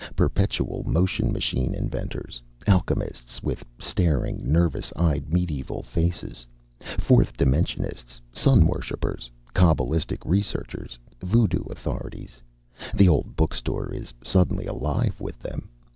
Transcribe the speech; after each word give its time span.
Perpetual 0.15 0.83
motion 0.87 1.31
machine 1.31 1.75
inventors, 1.75 2.41
alchemists 2.65 3.43
with 3.43 3.63
staring, 3.77 4.41
nervous 4.51 4.91
eyed 4.95 5.31
medieval 5.31 5.83
faces, 5.83 6.43
fourth 6.97 7.37
dimensionists, 7.37 8.19
sun 8.33 8.65
worshippers, 8.65 9.29
cabalistic 9.53 10.25
researchers, 10.25 10.97
voodoo 11.23 11.65
authorities 11.69 12.41
the 12.95 13.07
old 13.07 13.35
book 13.35 13.53
store 13.53 13.93
is 13.93 14.11
suddenly 14.23 14.65
alive 14.65 15.21
with 15.21 15.37
them. 15.37 15.69